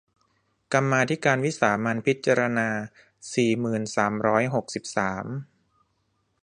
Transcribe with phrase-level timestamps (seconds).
[0.73, 2.69] กรรมาธิการวิสามัญพิจารณา
[3.33, 5.25] สี่หมื่นสามร้อยหกสิบสาม